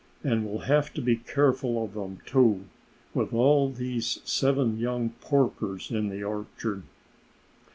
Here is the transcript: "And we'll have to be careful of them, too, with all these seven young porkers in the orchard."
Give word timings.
"And 0.23 0.47
we'll 0.49 0.61
have 0.61 0.91
to 0.95 1.01
be 1.03 1.15
careful 1.17 1.85
of 1.85 1.93
them, 1.93 2.21
too, 2.25 2.65
with 3.13 3.35
all 3.35 3.69
these 3.71 4.19
seven 4.25 4.79
young 4.79 5.11
porkers 5.23 5.91
in 5.91 6.09
the 6.09 6.23
orchard." 6.23 6.81